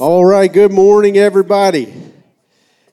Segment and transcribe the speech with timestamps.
[0.00, 1.92] All right, good morning, everybody.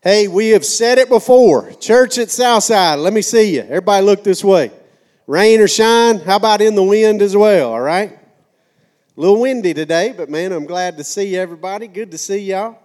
[0.03, 1.71] Hey, we have said it before.
[1.73, 3.61] Church at Southside, let me see you.
[3.61, 4.71] Everybody look this way.
[5.25, 8.11] Rain or shine, how about in the wind as well, all right?
[8.11, 11.87] A little windy today, but man, I'm glad to see everybody.
[11.87, 12.77] Good to see y'all.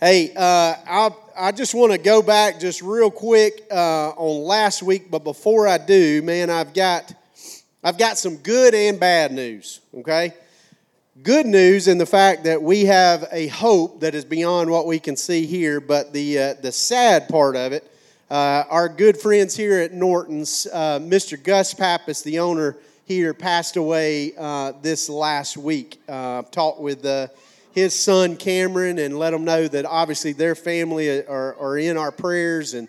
[0.00, 4.82] Hey, uh, I, I just want to go back just real quick uh, on last
[4.82, 7.14] week, but before I do, man, I've got,
[7.82, 10.34] I've got some good and bad news, okay?
[11.22, 14.98] Good news in the fact that we have a hope that is beyond what we
[14.98, 17.90] can see here, but the, uh, the sad part of it,
[18.30, 21.42] uh, our good friends here at Norton's, uh, Mr.
[21.42, 26.00] Gus Pappas, the owner here, passed away uh, this last week.
[26.08, 27.26] Uh, talked with uh,
[27.72, 32.12] his son Cameron and let them know that obviously their family are, are in our
[32.12, 32.88] prayers, and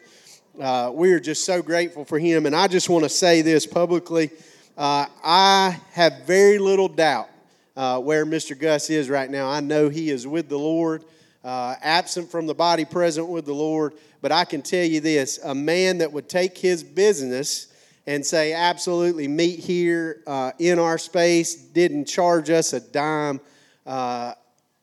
[0.94, 2.46] we are just so grateful for him.
[2.46, 4.30] And I just want to say this publicly
[4.78, 7.30] I have very little doubt
[7.80, 8.60] uh, where Mr.
[8.60, 9.50] Gus is right now.
[9.50, 11.06] I know he is with the Lord,
[11.46, 13.94] uh, absent from the body, present with the Lord.
[14.22, 17.74] But I can tell you this a man that would take his business
[18.06, 23.40] and say, absolutely, meet here uh, in our space, didn't charge us a dime.
[23.86, 24.34] Uh,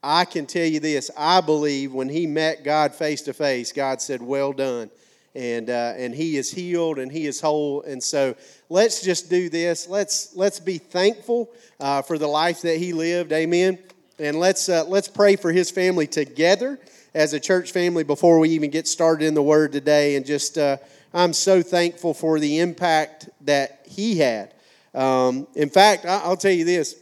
[0.03, 4.01] I can tell you this I believe when he met God face to face, God
[4.01, 4.91] said, Well done
[5.37, 7.83] and uh, and he is healed and he is whole.
[7.83, 8.35] And so
[8.71, 9.87] let's just do this.
[9.87, 13.33] Let's let's be thankful uh, for the life that he lived.
[13.33, 13.79] Amen.
[14.19, 16.79] And let's uh, let's pray for his family together
[17.15, 20.17] as a church family before we even get started in the Word today.
[20.17, 20.79] And just uh,
[21.13, 24.55] I'm so thankful for the impact that he had.
[24.95, 26.97] Um, in fact, I'll tell you this.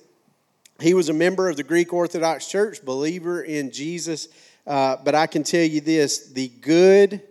[0.80, 4.26] He was a member of the Greek Orthodox Church, believer in Jesus.
[4.66, 7.22] Uh, but I can tell you this the good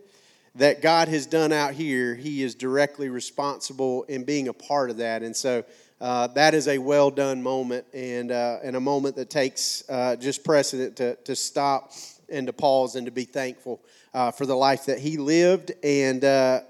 [0.56, 4.98] that God has done out here, He is directly responsible in being a part of
[4.98, 5.24] that.
[5.24, 5.64] And so
[6.00, 10.16] uh, that is a well done moment and, uh, and a moment that takes uh,
[10.16, 11.92] just precedent to, to stop
[12.30, 13.82] and to pause and to be thankful
[14.14, 15.72] uh, for the life that He lived.
[15.84, 16.62] And uh,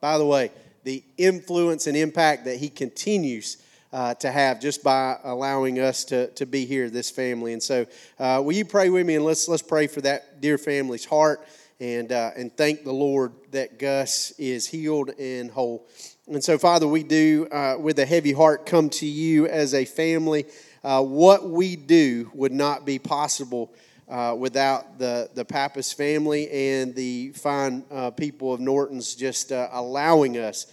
[0.00, 0.50] by the way,
[0.84, 3.58] the influence and impact that He continues.
[3.92, 7.52] Uh, to have just by allowing us to, to be here, this family.
[7.52, 7.86] And so,
[8.18, 11.46] will you pray with me and let's, let's pray for that dear family's heart
[11.80, 15.86] and, uh, and thank the Lord that Gus is healed and whole.
[16.26, 19.84] And so, Father, we do, uh, with a heavy heart, come to you as a
[19.84, 20.46] family.
[20.82, 23.72] Uh, what we do would not be possible
[24.08, 29.68] uh, without the, the Pappas family and the fine uh, people of Norton's just uh,
[29.72, 30.66] allowing us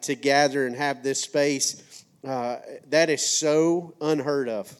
[0.00, 2.04] to gather and have this space.
[2.22, 4.74] that is so unheard of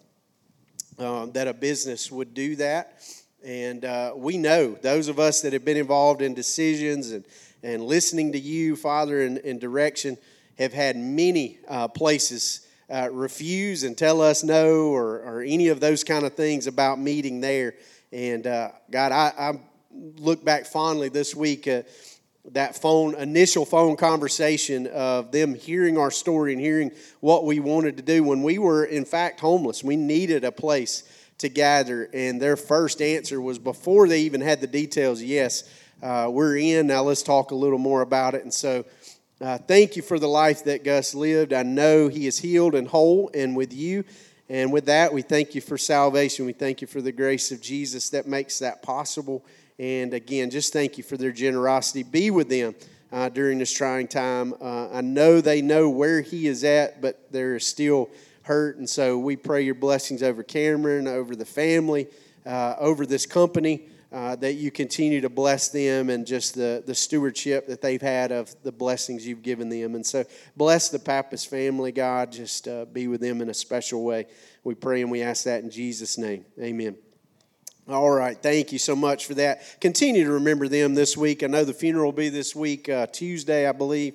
[0.97, 3.03] that a business would do that.
[3.47, 7.25] And uh, we know, those of us that have been involved in decisions and,
[7.63, 10.19] and listening to you, Father, in, direction,
[10.59, 15.79] have had many uh, places uh, refuse and tell us no or, or any of
[15.79, 17.75] those kind of things about meeting there.
[18.11, 19.61] And uh, God, I, I,
[20.19, 21.87] look back fondly this week at
[22.51, 26.91] that phone, initial phone conversation of them hearing our story and hearing
[27.21, 29.85] what we wanted to do when we were, in fact, homeless.
[29.85, 31.05] We needed a place
[31.39, 32.09] to gather.
[32.13, 35.65] And their first answer was before they even had the details yes,
[36.03, 36.87] uh, we're in.
[36.87, 38.43] Now let's talk a little more about it.
[38.43, 38.85] And so,
[39.39, 41.53] uh, thank you for the life that Gus lived.
[41.53, 44.03] I know he is healed and whole and with you.
[44.49, 46.47] And with that, we thank you for salvation.
[46.47, 49.45] We thank you for the grace of Jesus that makes that possible.
[49.79, 52.03] And again, just thank you for their generosity.
[52.03, 52.75] Be with them
[53.13, 54.55] uh, during this trying time.
[54.61, 58.09] Uh, I know they know where he is at, but there is still
[58.47, 58.79] hurt.
[58.79, 62.07] And so we pray your blessings over Cameron, over the family,
[62.47, 66.95] uh, over this company, uh, that you continue to bless them and just the, the
[66.95, 69.97] stewardship that they've had of the blessings you've given them.
[69.97, 70.25] And so
[70.57, 72.31] bless the Pappas family, God.
[72.31, 74.27] Just uh, be with them in a special way.
[74.63, 76.45] We pray and we ask that in Jesus' name.
[76.61, 76.97] Amen.
[77.89, 79.81] All right, thank you so much for that.
[79.81, 81.45] Continue to remember them this week.
[81.45, 84.15] I know the funeral will be this week, uh, Tuesday, I believe,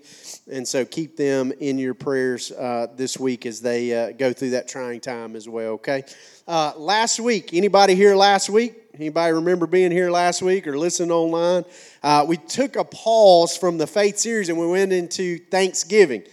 [0.52, 4.50] and so keep them in your prayers uh, this week as they uh, go through
[4.50, 5.76] that trying time as well.
[5.76, 6.04] Okay.
[6.50, 8.76] Uh, last week, anybody here last week?
[8.94, 11.64] Anybody remember being here last week or listening online?
[12.04, 16.24] Uh, we took a pause from the faith series and we went into Thanksgiving.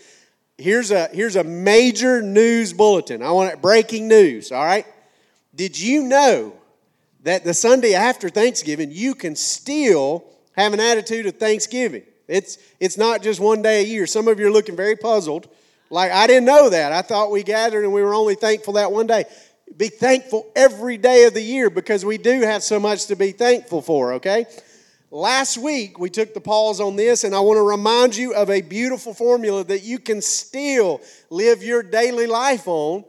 [0.56, 3.22] Here's a here's a major news bulletin.
[3.22, 4.50] I want it breaking news.
[4.50, 4.86] All right.
[5.54, 6.54] Did you know?
[7.22, 12.02] That the Sunday after Thanksgiving, you can still have an attitude of thanksgiving.
[12.26, 14.06] It's, it's not just one day a year.
[14.06, 15.48] Some of you are looking very puzzled.
[15.90, 16.92] Like, I didn't know that.
[16.92, 19.24] I thought we gathered and we were only thankful that one day.
[19.76, 23.32] Be thankful every day of the year because we do have so much to be
[23.32, 24.46] thankful for, okay?
[25.10, 28.50] Last week, we took the pause on this, and I want to remind you of
[28.50, 31.00] a beautiful formula that you can still
[31.30, 33.04] live your daily life on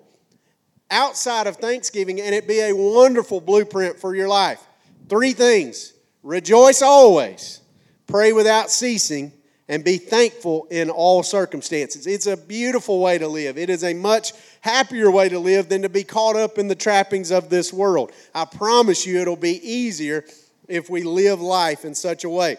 [0.91, 4.61] outside of Thanksgiving and it be a wonderful blueprint for your life.
[5.07, 5.93] Three things
[6.23, 7.61] rejoice always,
[8.07, 9.31] pray without ceasing,
[9.67, 12.07] and be thankful in all circumstances.
[12.07, 13.57] It's a beautiful way to live.
[13.57, 16.75] It is a much happier way to live than to be caught up in the
[16.75, 18.11] trappings of this world.
[18.33, 20.25] I promise you it'll be easier
[20.67, 22.57] if we live life in such a way.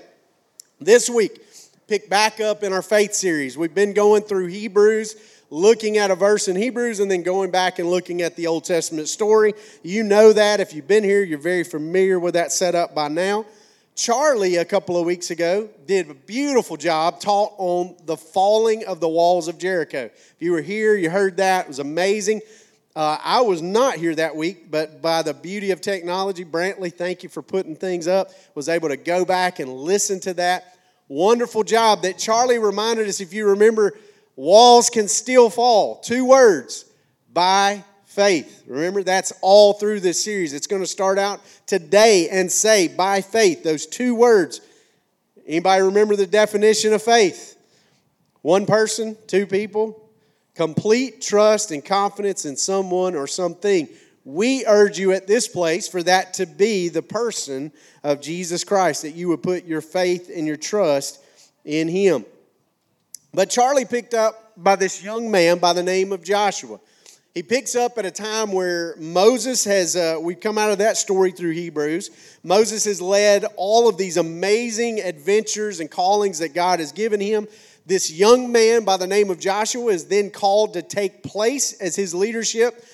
[0.81, 1.41] This week,
[1.88, 3.59] pick back up in our faith series.
[3.59, 5.17] We've been going through Hebrews,
[5.50, 8.64] looking at a verse in Hebrews, and then going back and looking at the Old
[8.64, 9.52] Testament story.
[9.82, 10.61] You know that.
[10.61, 13.44] If you've been here, you're very familiar with that setup by now.
[13.97, 19.00] Charlie, a couple of weeks ago, did a beautiful job, taught on the falling of
[19.00, 20.05] the walls of Jericho.
[20.05, 21.67] If you were here, you heard that.
[21.67, 22.41] It was amazing.
[22.97, 27.23] Uh, I was not here that week, but by the beauty of technology, Brantley, thank
[27.23, 30.76] you for putting things up, was able to go back and listen to that.
[31.08, 33.99] Wonderful job that Charlie reminded us, if you remember,
[34.40, 35.96] walls can still fall.
[35.96, 36.87] Two words
[37.32, 38.64] by faith.
[38.66, 40.54] Remember, that's all through this series.
[40.54, 44.62] It's going to start out today and say, by faith, those two words.
[45.46, 47.56] Anybody remember the definition of faith?
[48.40, 50.08] One person, two people,
[50.54, 53.88] complete trust and confidence in someone or something.
[54.25, 57.72] We urge you at this place for that to be the person
[58.02, 61.22] of Jesus Christ, that you would put your faith and your trust
[61.66, 62.25] in Him.
[63.32, 66.81] But Charlie picked up by this young man by the name of Joshua.
[67.32, 70.97] He picks up at a time where Moses has, uh, we've come out of that
[70.97, 72.11] story through Hebrews.
[72.43, 77.47] Moses has led all of these amazing adventures and callings that God has given him.
[77.87, 81.94] This young man by the name of Joshua is then called to take place as
[81.94, 82.85] his leadership,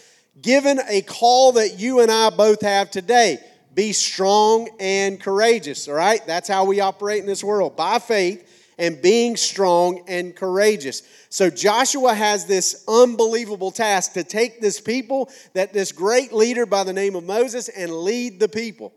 [0.43, 3.39] given a call that you and I both have today
[3.73, 6.21] be strong and courageous, all right?
[6.27, 8.46] That's how we operate in this world by faith
[8.79, 11.03] and being strong and courageous.
[11.29, 16.85] So Joshua has this unbelievable task to take this people, that this great leader by
[16.85, 18.93] the name of Moses, and lead the people.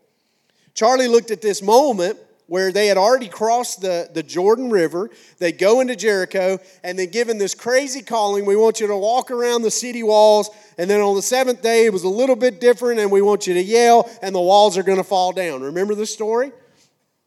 [0.73, 2.17] Charlie looked at this moment
[2.47, 5.11] where they had already crossed the, the Jordan River.
[5.37, 9.29] They go into Jericho, and then given this crazy calling, we want you to walk
[9.29, 10.49] around the city walls.
[10.77, 13.45] And then on the seventh day, it was a little bit different, and we want
[13.45, 15.61] you to yell, and the walls are going to fall down.
[15.61, 16.51] Remember the story?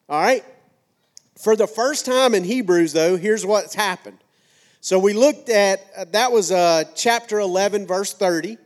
[0.08, 0.44] All right?
[1.42, 4.18] For the first time in Hebrews, though, here's what's happened.
[4.80, 8.58] So we looked at, uh, that was uh, chapter 11, verse 30,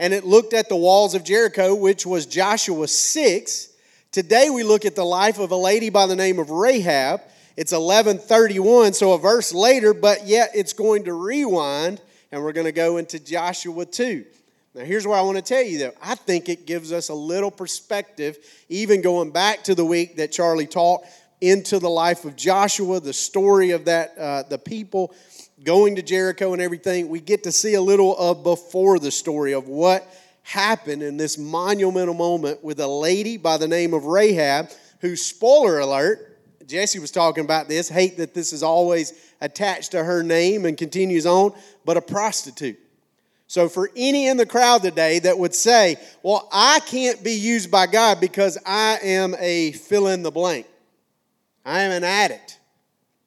[0.00, 3.68] and it looked at the walls of Jericho, which was Joshua 6.
[4.10, 7.20] Today we look at the life of a lady by the name of Rahab.
[7.56, 12.00] It's 1131, so a verse later, but yet it's going to rewind,
[12.32, 14.24] and we're going to go into Joshua 2.
[14.74, 15.94] Now, here's what I want to tell you, though.
[16.02, 18.38] I think it gives us a little perspective,
[18.68, 21.04] even going back to the week that Charlie taught
[21.50, 25.14] into the life of Joshua, the story of that, uh, the people
[25.62, 29.52] going to Jericho and everything, we get to see a little of before the story
[29.52, 30.06] of what
[30.42, 34.70] happened in this monumental moment with a lady by the name of Rahab,
[35.00, 40.02] who, spoiler alert, Jesse was talking about this, hate that this is always attached to
[40.02, 41.52] her name and continues on,
[41.84, 42.78] but a prostitute.
[43.46, 47.70] So, for any in the crowd today that would say, Well, I can't be used
[47.70, 50.66] by God because I am a fill in the blank,
[51.64, 52.58] I am an addict.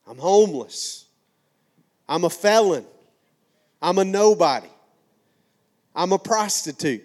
[0.07, 1.05] I'm homeless.
[2.07, 2.85] I'm a felon.
[3.81, 4.69] I'm a nobody.
[5.95, 7.03] I'm a prostitute.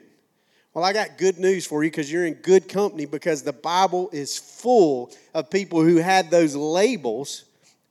[0.75, 4.09] Well, I got good news for you because you're in good company because the Bible
[4.13, 7.45] is full of people who had those labels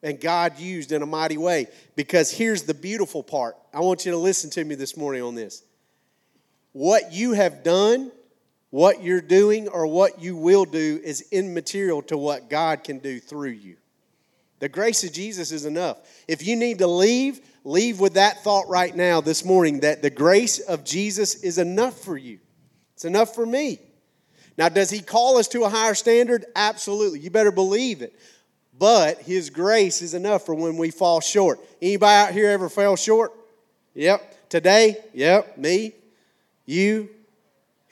[0.04, 1.68] and God used in a mighty way.
[1.96, 3.56] Because here's the beautiful part.
[3.74, 5.64] I want you to listen to me this morning on this.
[6.72, 8.12] What you have done
[8.72, 13.20] what you're doing or what you will do is immaterial to what God can do
[13.20, 13.76] through you.
[14.60, 15.98] The grace of Jesus is enough.
[16.28, 20.10] If you need to leave, leave with that thought right now this morning that the
[20.10, 22.40] grace of Jesus is enough for you.
[22.94, 23.80] It's enough for me.
[24.58, 26.46] Now, does he call us to a higher standard?
[26.56, 27.20] Absolutely.
[27.20, 28.14] You better believe it.
[28.78, 31.60] But his grace is enough for when we fall short.
[31.82, 33.34] Anybody out here ever fell short?
[33.96, 34.50] Yep.
[34.50, 34.98] Today?
[35.14, 35.58] Yep.
[35.58, 35.94] Me?
[36.66, 37.10] You?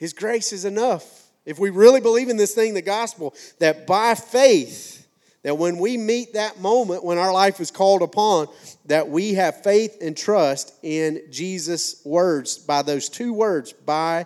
[0.00, 1.28] His grace is enough.
[1.44, 5.06] If we really believe in this thing, the gospel, that by faith,
[5.42, 8.48] that when we meet that moment when our life is called upon,
[8.86, 14.24] that we have faith and trust in Jesus' words by those two words, by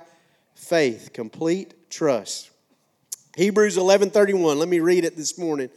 [0.54, 2.50] faith, complete trust.
[3.36, 4.60] Hebrews 11:31.
[4.60, 5.70] Let me read it this morning.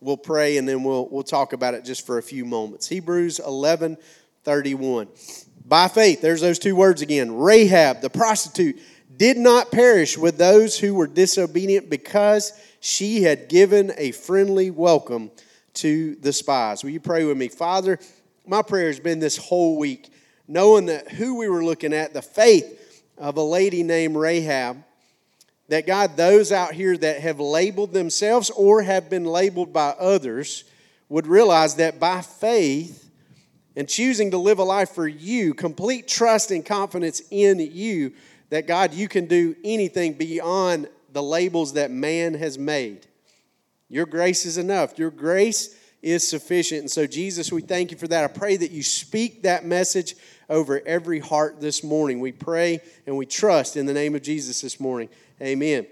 [0.00, 2.88] We'll pray and then we'll we'll talk about it just for a few moments.
[2.88, 5.08] Hebrews 11:31.
[5.64, 7.36] By faith, there's those two words again.
[7.36, 8.78] Rahab, the prostitute,
[9.22, 15.30] did not perish with those who were disobedient because she had given a friendly welcome
[15.74, 16.82] to the spies.
[16.82, 17.46] Will you pray with me?
[17.46, 18.00] Father,
[18.48, 20.12] my prayer has been this whole week,
[20.48, 24.82] knowing that who we were looking at, the faith of a lady named Rahab
[25.68, 30.64] that God, those out here that have labeled themselves or have been labeled by others,
[31.08, 33.08] would realize that by faith
[33.76, 38.12] and choosing to live a life for you, complete trust and confidence in you,
[38.52, 43.06] that God, you can do anything beyond the labels that man has made.
[43.88, 44.98] Your grace is enough.
[44.98, 46.82] Your grace is sufficient.
[46.82, 48.24] And so, Jesus, we thank you for that.
[48.24, 50.16] I pray that you speak that message
[50.50, 52.20] over every heart this morning.
[52.20, 55.08] We pray and we trust in the name of Jesus this morning.
[55.40, 55.86] Amen.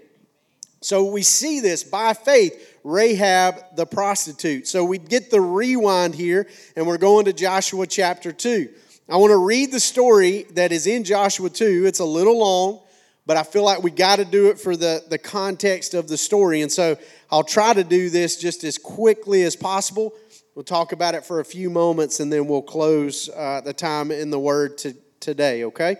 [0.81, 4.67] So we see this by faith, Rahab the prostitute.
[4.67, 8.69] So we get the rewind here, and we're going to Joshua chapter 2.
[9.11, 11.83] I want to read the story that is in Joshua 2.
[11.85, 12.79] It's a little long,
[13.25, 16.15] but I feel like we got to do it for the, the context of the
[16.15, 16.61] story.
[16.61, 16.97] And so
[17.29, 20.13] I'll try to do this just as quickly as possible.
[20.55, 24.11] We'll talk about it for a few moments, and then we'll close uh, the time
[24.11, 25.97] in the Word to, today, okay?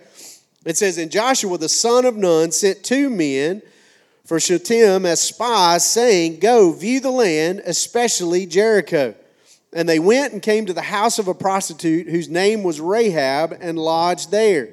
[0.64, 3.60] It says, And Joshua the son of Nun sent two men
[4.24, 9.14] for Shittim as spies, saying, Go, view the land, especially Jericho.
[9.72, 13.56] And they went and came to the house of a prostitute whose name was Rahab
[13.60, 14.68] and lodged there.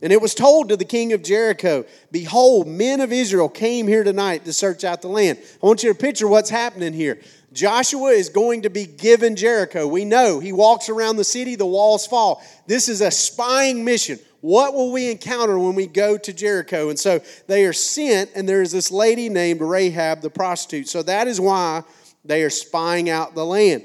[0.00, 4.04] And it was told to the king of Jericho, Behold, men of Israel came here
[4.04, 5.38] tonight to search out the land.
[5.62, 7.18] I want you to picture what's happening here.
[7.52, 9.86] Joshua is going to be given Jericho.
[9.86, 12.42] We know he walks around the city, the walls fall.
[12.66, 14.18] This is a spying mission.
[14.40, 16.90] What will we encounter when we go to Jericho?
[16.90, 20.88] And so they are sent, and there is this lady named Rahab the prostitute.
[20.88, 21.82] So that is why
[22.24, 23.84] they are spying out the land.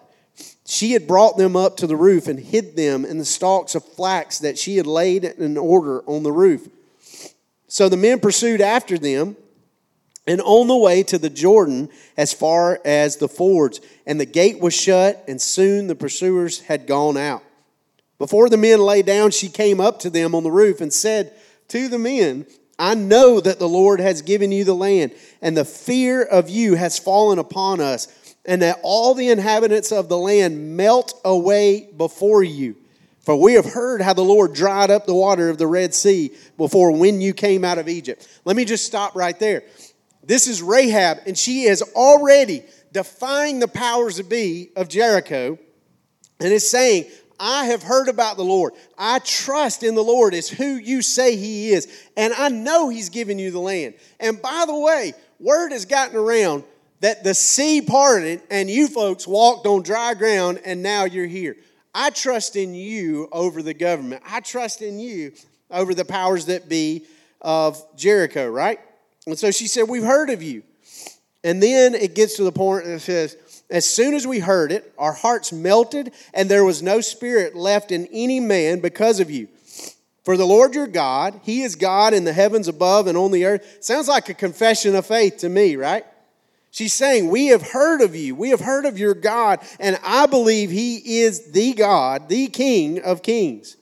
[0.71, 3.83] she had brought them up to the roof and hid them in the stalks of
[3.83, 6.65] flax that she had laid in order on the roof.
[7.67, 9.35] So the men pursued after them
[10.25, 13.81] and on the way to the Jordan as far as the fords.
[14.05, 17.43] And the gate was shut, and soon the pursuers had gone out.
[18.17, 21.33] Before the men lay down, she came up to them on the roof and said
[21.67, 22.45] to the men,
[22.79, 25.11] I know that the Lord has given you the land,
[25.41, 28.07] and the fear of you has fallen upon us,
[28.45, 32.75] and that all the inhabitants of the land melt away before you.
[33.21, 36.31] For we have heard how the Lord dried up the water of the Red Sea
[36.57, 38.27] before when you came out of Egypt.
[38.45, 39.63] Let me just stop right there.
[40.23, 45.57] This is Rahab, and she is already defying the powers of be of Jericho
[46.39, 47.05] and is saying,
[47.39, 48.73] I have heard about the Lord.
[48.97, 51.87] I trust in the Lord as who you say He is.
[52.15, 53.95] And I know He's given you the land.
[54.19, 56.63] And by the way, word has gotten around
[57.01, 61.57] that the sea parted and you folks walked on dry ground and now you're here.
[61.93, 64.23] I trust in you over the government.
[64.25, 65.33] I trust in you
[65.69, 67.05] over the powers that be
[67.41, 68.79] of Jericho, right?
[69.27, 70.63] And so she said, We've heard of you.
[71.43, 73.35] And then it gets to the point and it says,
[73.69, 77.91] As soon as we heard it, our hearts melted, and there was no spirit left
[77.91, 79.47] in any man because of you.
[80.23, 83.45] For the Lord your God, He is God in the heavens above and on the
[83.45, 83.79] earth.
[83.81, 86.05] Sounds like a confession of faith to me, right?
[86.71, 88.33] She's saying, We have heard of you.
[88.33, 93.01] We have heard of your God, and I believe He is the God, the King
[93.03, 93.75] of kings.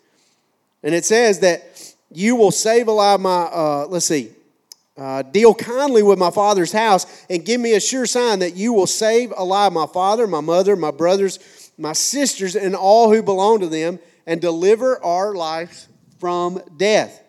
[0.82, 4.32] And it says that you will save alive my, uh, let's see,
[4.98, 8.74] uh, deal kindly with my father's house and give me a sure sign that you
[8.74, 13.60] will save alive my father, my mother, my brothers, my sisters, and all who belong
[13.60, 15.88] to them, and deliver our lives
[16.20, 17.24] from death.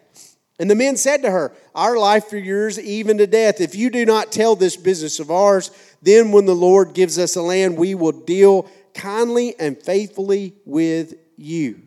[0.61, 3.62] And the men said to her, Our life for yours, even to death.
[3.62, 5.71] If you do not tell this business of ours,
[6.02, 11.14] then when the Lord gives us a land, we will deal kindly and faithfully with
[11.38, 11.81] you.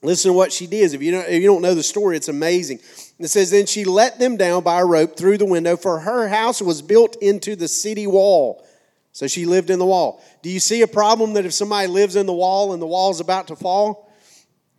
[0.00, 0.94] Listen to what she did.
[0.94, 2.78] If you don't, if you don't know the story, it's amazing.
[3.18, 6.26] It says, Then she let them down by a rope through the window, for her
[6.26, 8.66] house was built into the city wall.
[9.12, 10.24] So she lived in the wall.
[10.40, 13.20] Do you see a problem that if somebody lives in the wall and the wall's
[13.20, 14.10] about to fall?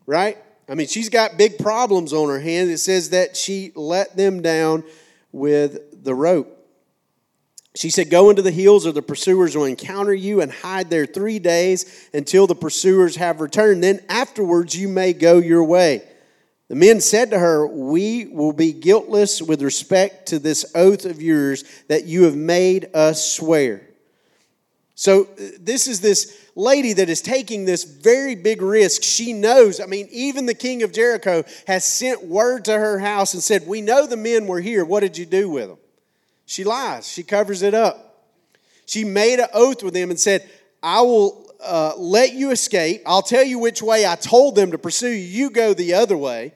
[0.07, 0.39] Right?
[0.69, 2.69] I mean, she's got big problems on her hands.
[2.69, 4.83] It says that she let them down
[5.31, 6.55] with the rope.
[7.75, 11.05] She said, Go into the hills, or the pursuers will encounter you and hide there
[11.05, 13.83] three days until the pursuers have returned.
[13.83, 16.03] Then afterwards you may go your way.
[16.67, 21.19] The men said to her, We will be guiltless with respect to this oath of
[21.19, 23.87] yours that you have made us swear.
[24.93, 29.01] So, uh, this is this lady that is taking this very big risk.
[29.01, 33.33] She knows, I mean, even the king of Jericho has sent word to her house
[33.33, 34.83] and said, We know the men were here.
[34.83, 35.77] What did you do with them?
[36.45, 38.25] She lies, she covers it up.
[38.85, 40.49] She made an oath with them and said,
[40.81, 43.03] I will uh, let you escape.
[43.05, 45.15] I'll tell you which way I told them to pursue you.
[45.15, 46.53] You go the other way.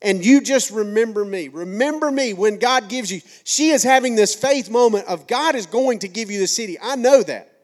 [0.00, 1.48] And you just remember me.
[1.48, 3.20] Remember me when God gives you.
[3.44, 6.78] She is having this faith moment of God is going to give you the city.
[6.80, 7.57] I know that.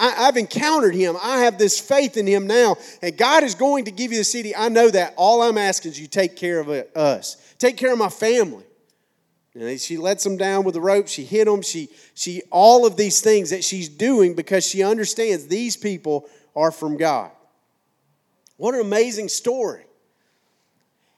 [0.00, 1.16] I, have encountered him.
[1.22, 2.76] I have this faith in him now.
[3.02, 4.56] And God is going to give you the city.
[4.56, 5.14] I know that.
[5.16, 8.64] All I'm asking is you take care of it, us, take care of my family.
[9.54, 11.08] And she lets them down with the rope.
[11.08, 11.60] She hit them.
[11.60, 16.70] She, she, all of these things that she's doing because she understands these people are
[16.70, 17.30] from God.
[18.56, 19.84] What an amazing story.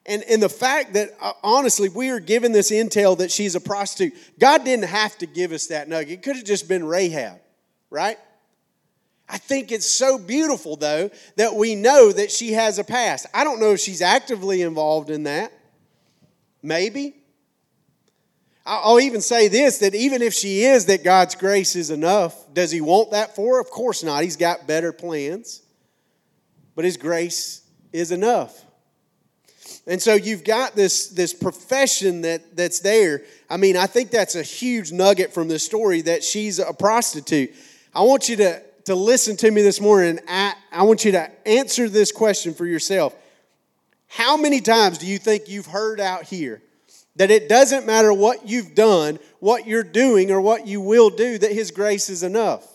[0.06, 3.60] And, and the fact that, uh, honestly, we are given this intel that she's a
[3.60, 4.14] prostitute.
[4.38, 6.10] God didn't have to give us that nugget.
[6.10, 7.38] It could have just been Rahab,
[7.90, 8.18] right?
[9.32, 13.24] I think it's so beautiful, though, that we know that she has a past.
[13.32, 15.50] I don't know if she's actively involved in that.
[16.62, 17.16] Maybe.
[18.66, 22.52] I'll even say this that even if she is, that God's grace is enough.
[22.52, 23.60] Does He want that for her?
[23.60, 24.22] Of course not.
[24.22, 25.62] He's got better plans.
[26.74, 28.62] But His grace is enough.
[29.86, 33.22] And so you've got this, this profession that, that's there.
[33.48, 37.54] I mean, I think that's a huge nugget from this story that she's a prostitute.
[37.94, 40.18] I want you to, to listen to me this morning.
[40.28, 43.14] I, want you to answer this question for yourself.
[44.08, 46.62] How many times do you think you've heard out here
[47.16, 51.38] that it doesn't matter what you've done, what you're doing, or what you will do,
[51.38, 52.66] that His grace is enough.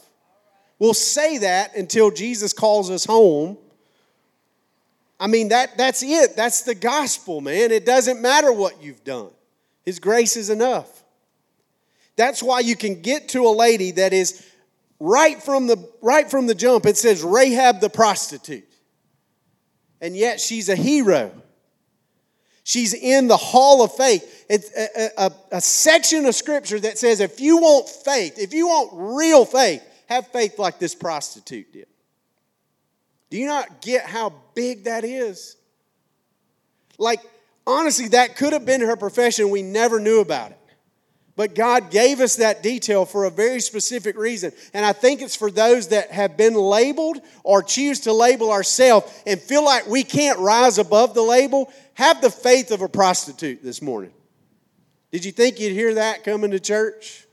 [0.80, 3.58] We'll say that until Jesus calls us home.
[5.20, 6.36] I mean, that, that's it.
[6.36, 7.72] That's the gospel, man.
[7.72, 9.30] It doesn't matter what you've done,
[9.86, 11.04] His grace is enough.
[12.16, 14.44] That's why you can get to a lady that is
[15.00, 18.68] right from the, right from the jump, it says Rahab the prostitute.
[20.02, 21.32] And yet she's a hero.
[22.64, 24.46] She's in the hall of faith.
[24.50, 28.68] It's a, a, a, section of scripture that says if you want faith, if you
[28.68, 31.88] want real faith, have faith like this prostitute did.
[33.30, 35.56] Do you not get how big that is?
[36.98, 37.22] Like,
[37.66, 39.50] honestly, that could have been her profession.
[39.50, 40.60] We never knew about it.
[41.38, 44.52] But God gave us that detail for a very specific reason.
[44.74, 49.10] And I think it's for those that have been labeled or choose to label ourselves
[49.28, 51.72] and feel like we can't rise above the label.
[51.94, 54.12] Have the faith of a prostitute this morning.
[55.12, 57.28] Did you think you'd hear that coming to church?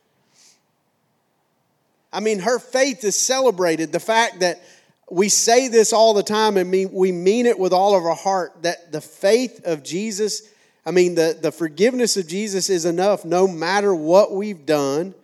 [2.12, 3.90] I mean, her faith is celebrated.
[3.90, 4.62] The fact that
[5.10, 8.52] we say this all the time and we mean it with all of our heart
[8.64, 10.42] that the faith of Jesus
[10.86, 15.14] I mean, the, the forgiveness of Jesus is enough no matter what we've done,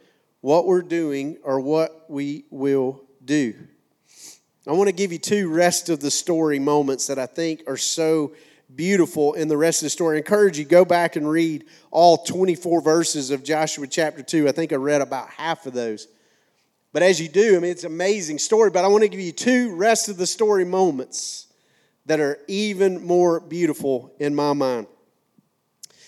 [0.40, 3.55] what we're doing, or what we will do.
[4.66, 7.77] I want to give you two rest of the story moments that I think are
[7.77, 8.33] so
[8.75, 10.16] beautiful in the rest of the story.
[10.16, 14.49] I encourage you go back and read all 24 verses of Joshua chapter 2.
[14.49, 16.09] I think I read about half of those.
[16.92, 19.20] But as you do, I mean it's an amazing story, but I want to give
[19.20, 21.46] you two rest of the story moments
[22.07, 24.87] that are even more beautiful in my mind.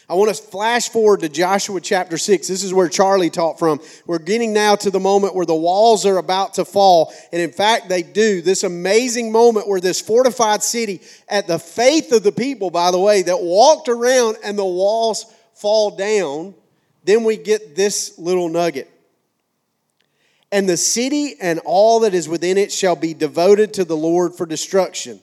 [0.09, 2.49] I want to flash forward to Joshua chapter 6.
[2.49, 3.81] This is where Charlie taught from.
[4.07, 7.13] We're getting now to the moment where the walls are about to fall.
[7.33, 8.43] And in fact, they do.
[8.43, 12.99] This amazing moment where this fortified city, at the faith of the people, by the
[12.99, 16.55] way, that walked around and the walls fall down,
[17.05, 18.91] then we get this little nugget.
[20.51, 24.35] And the city and all that is within it shall be devoted to the Lord
[24.35, 25.21] for destruction.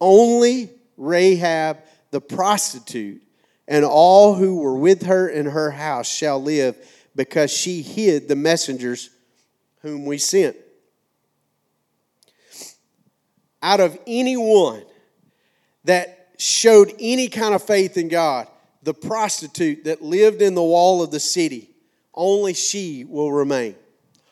[0.00, 1.78] Only Rahab
[2.10, 3.22] the prostitute
[3.68, 6.74] and all who were with her in her house shall live,
[7.14, 9.10] because she hid the messengers
[9.82, 10.56] whom we sent.
[13.62, 14.82] Out of anyone
[15.84, 18.48] that showed any kind of faith in God,
[18.82, 21.70] the prostitute that lived in the wall of the city,
[22.14, 23.74] only she will remain.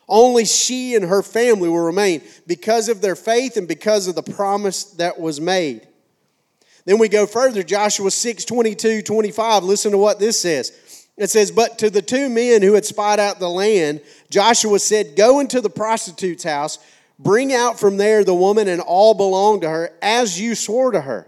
[0.09, 4.23] Only she and her family will remain because of their faith and because of the
[4.23, 5.87] promise that was made.
[6.87, 9.63] Then we go further, Joshua 6 22, 25.
[9.65, 10.71] Listen to what this says.
[11.17, 15.17] It says, But to the two men who had spied out the land, Joshua said,
[15.17, 16.79] Go into the prostitute's house,
[17.19, 21.01] bring out from there the woman and all belong to her, as you swore to
[21.01, 21.27] her.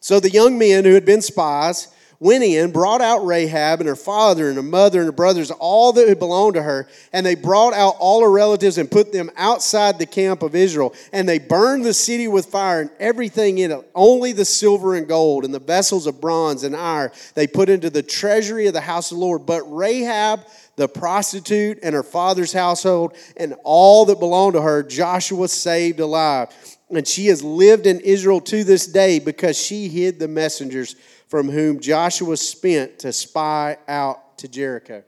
[0.00, 1.88] So the young men who had been spies
[2.20, 5.92] went in, brought out Rahab and her father and her mother and her brothers, all
[5.94, 9.98] that belonged to her, and they brought out all her relatives and put them outside
[9.98, 10.94] the camp of Israel.
[11.14, 15.08] And they burned the city with fire and everything in it, only the silver and
[15.08, 18.82] gold and the vessels of bronze and iron they put into the treasury of the
[18.82, 19.46] house of the Lord.
[19.46, 20.40] But Rahab,
[20.76, 26.48] the prostitute, and her father's household, and all that belonged to her, Joshua saved alive.
[26.90, 30.96] And she has lived in Israel to this day because she hid the messengers
[31.30, 35.04] from whom Joshua spent to spy out to Jericho.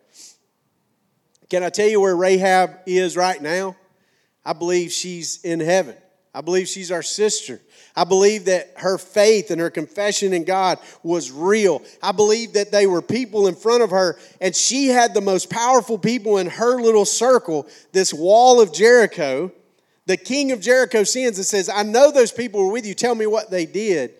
[1.50, 3.76] Can I tell you where Rahab is right now?
[4.44, 5.96] I believe she's in heaven.
[6.32, 7.61] I believe she's our sister.
[7.96, 11.82] I believe that her faith and her confession in God was real.
[12.00, 15.50] I believe that they were people in front of her, and she had the most
[15.50, 19.50] powerful people in her little circle, this wall of Jericho.
[20.06, 22.94] The king of Jericho sends and says, I know those people were with you.
[22.94, 24.14] Tell me what they did.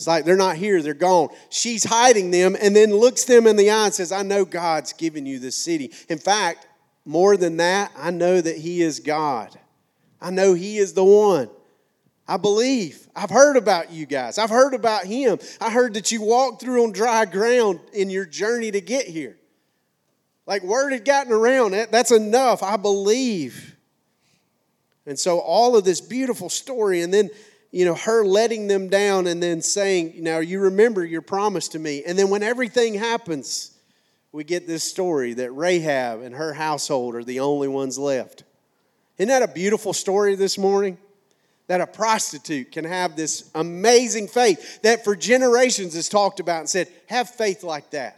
[0.00, 1.28] It's like they're not here, they're gone.
[1.50, 4.94] She's hiding them and then looks them in the eye and says, I know God's
[4.94, 5.92] given you this city.
[6.08, 6.66] In fact,
[7.04, 9.58] more than that, I know that He is God.
[10.18, 11.50] I know He is the one.
[12.26, 13.08] I believe.
[13.14, 14.38] I've heard about you guys.
[14.38, 15.38] I've heard about Him.
[15.60, 19.36] I heard that you walked through on dry ground in your journey to get here.
[20.46, 22.62] Like word had gotten around, that's enough.
[22.62, 23.76] I believe.
[25.04, 27.28] And so all of this beautiful story, and then
[27.70, 31.78] you know, her letting them down and then saying, Now you remember your promise to
[31.78, 32.02] me.
[32.04, 33.76] And then when everything happens,
[34.32, 38.44] we get this story that Rahab and her household are the only ones left.
[39.18, 40.98] Isn't that a beautiful story this morning?
[41.68, 46.68] That a prostitute can have this amazing faith that for generations is talked about and
[46.68, 48.16] said, Have faith like that.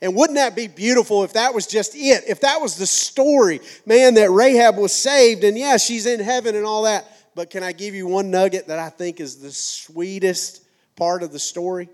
[0.00, 2.24] And wouldn't that be beautiful if that was just it?
[2.28, 6.54] If that was the story, man, that Rahab was saved and yeah, she's in heaven
[6.54, 9.50] and all that but can I give you one nugget that I think is the
[9.50, 10.64] sweetest
[10.96, 11.88] part of the story?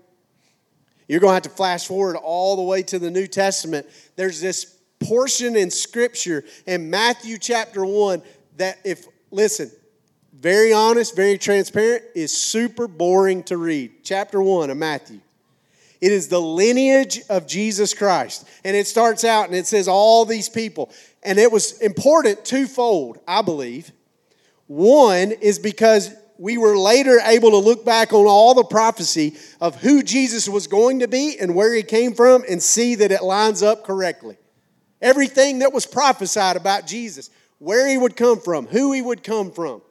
[1.07, 3.87] You're going to have to flash forward all the way to the New Testament.
[4.15, 8.21] There's this portion in Scripture in Matthew chapter 1
[8.57, 9.71] that, if, listen,
[10.33, 14.03] very honest, very transparent, is super boring to read.
[14.03, 15.19] Chapter 1 of Matthew.
[16.01, 18.47] It is the lineage of Jesus Christ.
[18.63, 20.91] And it starts out and it says all these people.
[21.23, 23.91] And it was important twofold, I believe.
[24.69, 29.75] One is because we were later able to look back on all the prophecy of
[29.81, 33.23] who Jesus was going to be and where he came from and see that it
[33.23, 34.37] lines up correctly.
[35.01, 39.51] Everything that was prophesied about Jesus, where he would come from, who he would come
[39.51, 39.81] from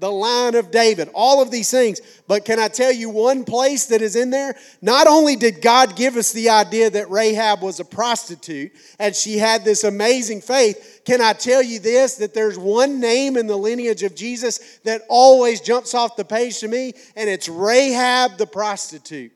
[0.00, 2.00] the line of David, all of these things.
[2.26, 4.56] But can I tell you one place that is in there?
[4.80, 9.38] Not only did God give us the idea that Rahab was a prostitute and she
[9.38, 12.14] had this amazing faith, can I tell you this?
[12.18, 16.60] That there's one name in the lineage of Jesus that always jumps off the page
[16.60, 19.32] to me, and it's Rahab the prostitute.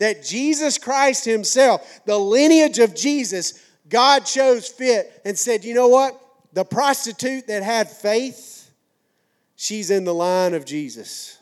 [0.00, 5.86] That Jesus Christ Himself, the lineage of Jesus, God chose fit and said, you know
[5.86, 6.20] what?
[6.54, 8.68] The prostitute that had faith,
[9.54, 11.38] she's in the line of Jesus.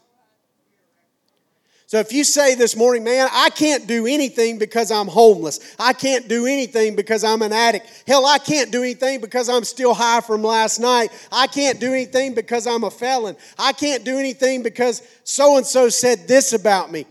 [1.95, 5.77] So if you say this morning, man, I can't do anything because I'm homeless.
[5.79, 7.87] I can't do anything because I'm an addict.
[8.05, 11.13] Hell, I can't do anything because I'm still high from last night.
[11.31, 13.37] I can't do anything because I'm a felon.
[13.57, 17.07] I can't do anything because so and so said this about me.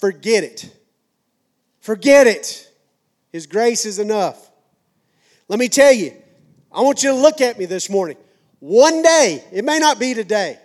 [0.00, 0.76] Forget it.
[1.78, 2.68] Forget it.
[3.30, 4.50] His grace is enough.
[5.46, 6.12] Let me tell you,
[6.72, 8.16] I want you to look at me this morning.
[8.58, 10.58] One day, it may not be today,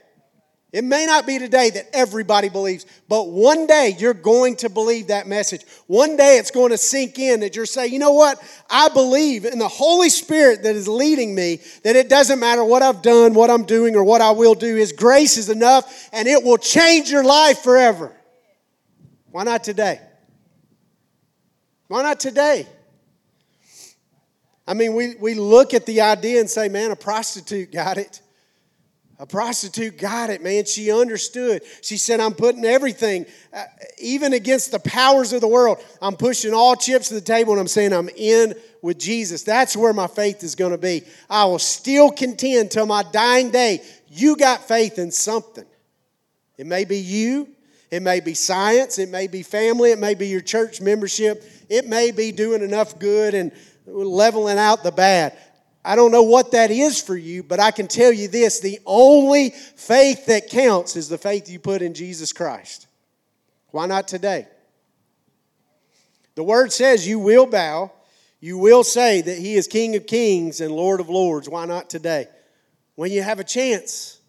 [0.77, 5.07] it may not be today that everybody believes, but one day you're going to believe
[5.07, 5.63] that message.
[5.87, 8.39] One day it's going to sink in that you're saying, you know what?
[8.69, 12.83] I believe in the Holy Spirit that is leading me, that it doesn't matter what
[12.83, 14.75] I've done, what I'm doing, or what I will do.
[14.75, 18.15] His grace is enough and it will change your life forever.
[19.31, 19.99] Why not today?
[21.87, 22.67] Why not today?
[24.67, 28.21] I mean, we, we look at the idea and say, man, a prostitute got it.
[29.19, 30.65] A prostitute got it, man.
[30.65, 31.63] She understood.
[31.81, 33.63] She said, I'm putting everything, uh,
[33.99, 37.59] even against the powers of the world, I'm pushing all chips to the table and
[37.59, 38.53] I'm saying, I'm in
[38.83, 39.41] with Jesus.
[39.41, 41.01] That's where my faith is going to be.
[41.31, 43.81] I will still contend till my dying day.
[44.07, 45.65] You got faith in something.
[46.57, 47.49] It may be you,
[47.89, 51.87] it may be science, it may be family, it may be your church membership, it
[51.87, 53.51] may be doing enough good and
[53.85, 55.37] leveling out the bad.
[55.87, 58.77] I don't know what that is for you, but I can tell you this the
[58.85, 62.87] only faith that counts is the faith you put in Jesus Christ.
[63.71, 64.47] Why not today?
[66.35, 67.93] The word says you will bow,
[68.41, 71.47] you will say that He is King of kings and Lord of lords.
[71.47, 72.27] Why not today?
[72.95, 74.19] When you have a chance,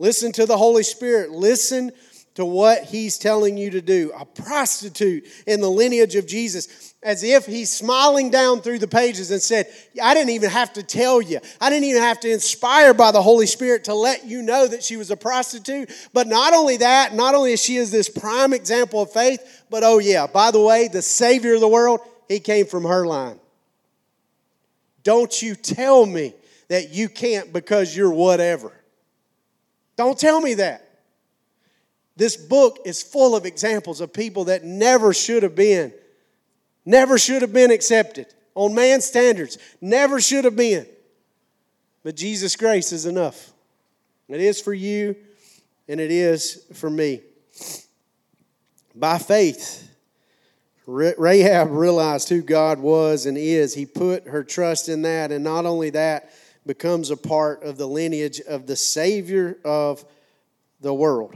[0.00, 1.92] listen to the Holy Spirit, listen
[2.34, 4.12] to what he's telling you to do.
[4.18, 9.30] A prostitute in the lineage of Jesus, as if he's smiling down through the pages
[9.30, 9.66] and said,
[10.02, 11.38] I didn't even have to tell you.
[11.60, 14.82] I didn't even have to inspire by the Holy Spirit to let you know that
[14.82, 15.90] she was a prostitute.
[16.12, 19.84] But not only that, not only is she is this prime example of faith, but
[19.84, 23.38] oh yeah, by the way, the Savior of the world, he came from her line.
[25.04, 26.34] Don't you tell me
[26.68, 28.72] that you can't because you're whatever.
[29.96, 30.83] Don't tell me that.
[32.16, 35.92] This book is full of examples of people that never should have been,
[36.84, 40.86] never should have been accepted on man's standards, never should have been.
[42.04, 43.52] But Jesus' grace is enough.
[44.28, 45.16] It is for you
[45.88, 47.20] and it is for me.
[48.94, 49.90] By faith,
[50.86, 53.74] Rahab realized who God was and is.
[53.74, 56.30] He put her trust in that, and not only that,
[56.66, 60.04] becomes a part of the lineage of the Savior of
[60.80, 61.34] the world.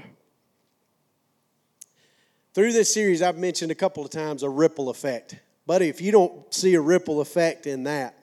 [2.59, 5.37] Through this series, I've mentioned a couple of times a ripple effect.
[5.65, 8.19] But if you don't see a ripple effect in that,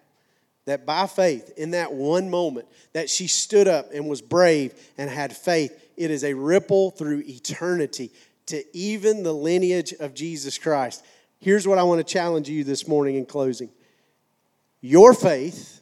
[0.66, 5.10] that by faith, in that one moment, that she stood up and was brave and
[5.10, 8.12] had faith, it is a ripple through eternity
[8.48, 11.06] to even the lineage of Jesus Christ.
[11.40, 13.70] Here's what I want to challenge you this morning in closing
[14.82, 15.80] your faith,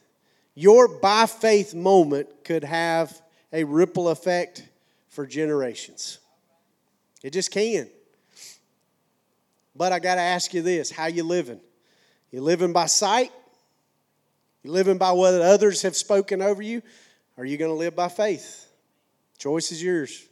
[0.54, 3.20] your by faith moment could have
[3.52, 4.64] a ripple effect
[5.08, 6.20] for generations.
[7.24, 7.90] It just can.
[9.76, 11.60] But I got to ask you this how you living?
[12.32, 13.32] You living by sight?
[14.64, 16.82] You living by what others have spoken over you?
[17.38, 18.68] Or are you going to live by faith?
[19.38, 20.28] Choice is yours.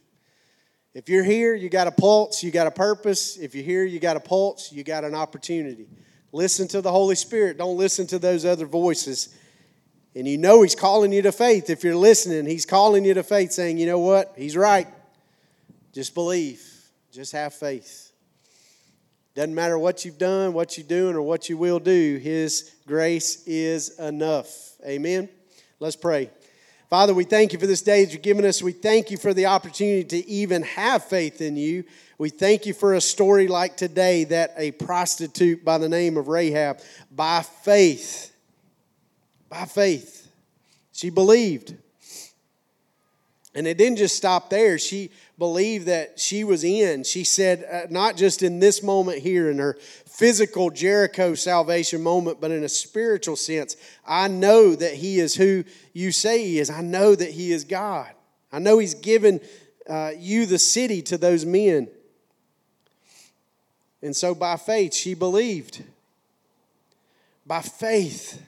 [0.94, 3.36] If you're here, you got a pulse, you got a purpose.
[3.36, 5.88] If you're here, you got a pulse, you got an opportunity.
[6.32, 7.58] Listen to the Holy Spirit.
[7.58, 9.34] Don't listen to those other voices.
[10.14, 11.70] And you know He's calling you to faith.
[11.70, 14.34] If you're listening, He's calling you to faith, saying, you know what?
[14.36, 14.86] He's right.
[15.92, 16.62] Just believe,
[17.10, 18.11] just have faith.
[19.34, 23.46] Doesn't matter what you've done, what you're doing, or what you will do, His grace
[23.46, 24.72] is enough.
[24.84, 25.28] Amen.
[25.80, 26.30] Let's pray.
[26.90, 28.62] Father, we thank you for this day that you've given us.
[28.62, 31.84] We thank you for the opportunity to even have faith in you.
[32.18, 36.28] We thank you for a story like today that a prostitute by the name of
[36.28, 38.34] Rahab, by faith,
[39.48, 40.30] by faith,
[40.92, 41.74] she believed.
[43.54, 44.78] And it didn't just stop there.
[44.78, 47.04] She believed that she was in.
[47.04, 49.74] She said, uh, not just in this moment here, in her
[50.06, 53.76] physical Jericho salvation moment, but in a spiritual sense.
[54.06, 56.70] I know that He is who you say He is.
[56.70, 58.10] I know that He is God.
[58.52, 59.40] I know He's given
[59.88, 61.88] uh, you the city to those men.
[64.02, 65.82] And so by faith, she believed.
[67.46, 68.42] By faith.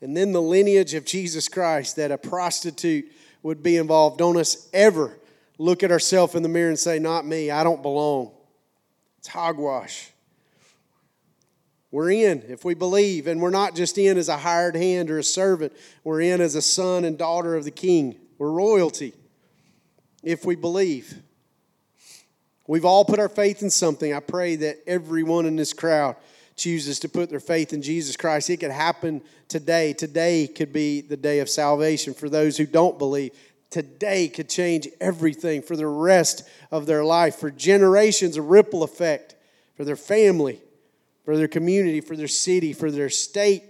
[0.00, 3.10] And then the lineage of Jesus Christ that a prostitute
[3.42, 4.18] would be involved.
[4.18, 5.16] Don't us ever
[5.58, 8.32] look at ourselves in the mirror and say, Not me, I don't belong.
[9.18, 10.10] It's hogwash.
[11.90, 15.18] We're in if we believe, and we're not just in as a hired hand or
[15.18, 18.16] a servant, we're in as a son and daughter of the king.
[18.36, 19.12] We're royalty
[20.24, 21.22] if we believe.
[22.66, 24.12] We've all put our faith in something.
[24.12, 26.16] I pray that everyone in this crowd
[26.56, 28.50] chooses to put their faith in Jesus Christ.
[28.50, 29.92] It could happen today.
[29.92, 33.32] Today could be the day of salvation for those who don't believe.
[33.74, 39.34] Today could change everything for the rest of their life, for generations, a ripple effect
[39.76, 40.62] for their family,
[41.24, 43.64] for their community, for their city, for their state,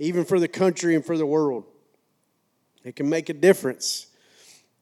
[0.00, 1.66] even for the country and for the world.
[2.82, 4.08] It can make a difference.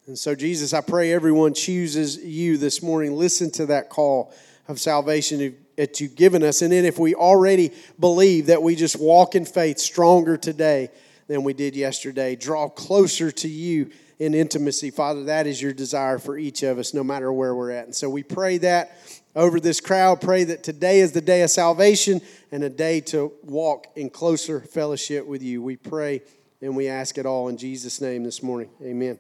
[0.07, 3.13] And so, Jesus, I pray everyone chooses you this morning.
[3.13, 4.33] Listen to that call
[4.69, 6.63] of salvation that you've given us.
[6.63, 10.89] And then if we already believe that we just walk in faith stronger today
[11.29, 12.35] than we did yesterday.
[12.35, 14.91] Draw closer to you in intimacy.
[14.91, 17.85] Father, that is your desire for each of us, no matter where we're at.
[17.85, 18.99] And so we pray that
[19.37, 20.21] over this crowd.
[20.21, 24.61] Pray that today is the day of salvation and a day to walk in closer
[24.61, 25.63] fellowship with you.
[25.63, 26.23] We pray
[26.61, 28.71] and we ask it all in Jesus' name this morning.
[28.83, 29.19] Amen.